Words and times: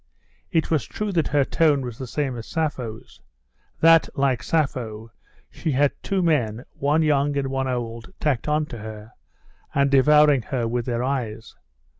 It 0.51 0.71
is 0.71 0.83
true 0.85 1.11
that 1.11 1.27
her 1.27 1.45
tone 1.45 1.81
was 1.81 1.99
the 1.99 2.07
same 2.07 2.35
as 2.35 2.47
Sappho's; 2.47 3.21
that 3.81 4.09
like 4.17 4.41
Sappho, 4.41 5.11
she 5.51 5.73
had 5.73 5.91
two 6.01 6.23
men, 6.23 6.65
one 6.73 7.03
young 7.03 7.37
and 7.37 7.49
one 7.49 7.67
old, 7.67 8.11
tacked 8.19 8.47
onto 8.47 8.77
her, 8.77 9.11
and 9.75 9.91
devouring 9.91 10.41
her 10.41 10.67
with 10.67 10.87
their 10.87 11.03
eyes. 11.03 11.53